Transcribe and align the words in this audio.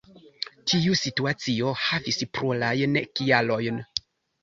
Tiu 0.71 0.95
situacio 1.01 1.75
havis 1.83 2.19
plurajn 2.39 3.01
kialojn. 3.21 3.83